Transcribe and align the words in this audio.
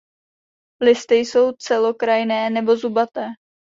Listy 0.81 1.15
jsou 1.15 1.51
celokrajné 1.51 2.49
nebo 2.49 2.75
zubaté. 2.75 3.27